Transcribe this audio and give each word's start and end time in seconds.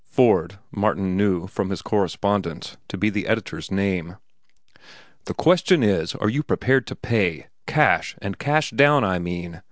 (Ford, 0.09 0.57
Martin 0.71 1.15
knew, 1.15 1.45
from 1.45 1.69
his 1.69 1.83
correspondence, 1.83 2.75
to 2.87 2.97
be 2.97 3.11
the 3.11 3.27
editor's 3.27 3.69
name.) 3.69 4.15
"The 5.25 5.35
question 5.35 5.83
is, 5.83 6.15
are 6.15 6.27
you 6.27 6.41
prepared 6.41 6.87
to 6.87 6.95
pay?—cash, 6.95 8.15
and 8.19 8.39
cash 8.39 8.71
down, 8.71 9.03
I 9.03 9.19
mean? 9.19 9.59